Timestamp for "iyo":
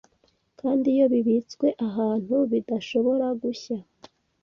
0.95-1.05